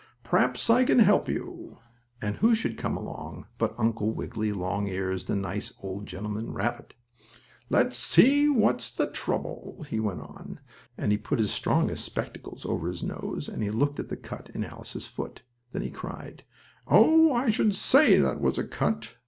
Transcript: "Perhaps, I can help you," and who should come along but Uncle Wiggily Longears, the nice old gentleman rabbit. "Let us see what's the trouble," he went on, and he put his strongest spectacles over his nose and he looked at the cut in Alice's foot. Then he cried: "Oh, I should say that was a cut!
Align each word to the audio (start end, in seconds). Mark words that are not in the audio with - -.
"Perhaps, 0.23 0.67
I 0.67 0.83
can 0.83 0.97
help 0.97 1.29
you," 1.29 1.77
and 2.23 2.37
who 2.37 2.55
should 2.55 2.75
come 2.75 2.97
along 2.97 3.45
but 3.59 3.75
Uncle 3.77 4.09
Wiggily 4.09 4.51
Longears, 4.51 5.25
the 5.25 5.35
nice 5.35 5.73
old 5.79 6.07
gentleman 6.07 6.53
rabbit. 6.53 6.95
"Let 7.69 7.85
us 7.89 7.97
see 7.99 8.49
what's 8.49 8.89
the 8.91 9.05
trouble," 9.05 9.85
he 9.87 9.99
went 9.99 10.21
on, 10.21 10.59
and 10.97 11.11
he 11.11 11.19
put 11.19 11.37
his 11.37 11.51
strongest 11.51 12.03
spectacles 12.03 12.65
over 12.65 12.87
his 12.87 13.03
nose 13.03 13.47
and 13.47 13.61
he 13.61 13.69
looked 13.69 13.99
at 13.99 14.07
the 14.07 14.17
cut 14.17 14.49
in 14.55 14.63
Alice's 14.63 15.05
foot. 15.05 15.43
Then 15.71 15.83
he 15.83 15.91
cried: 15.91 16.45
"Oh, 16.87 17.31
I 17.31 17.51
should 17.51 17.75
say 17.75 18.17
that 18.17 18.41
was 18.41 18.57
a 18.57 18.63
cut! 18.63 19.13